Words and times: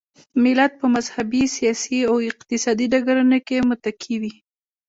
ملت 0.43 0.71
په 0.81 0.85
مذهبي، 0.95 1.43
سیاسي 1.57 1.99
او 2.09 2.15
اقتصادي 2.31 2.85
ډګرونو 2.93 3.37
کې 3.47 3.57
متکي 3.69 4.15
وي. 4.21 4.33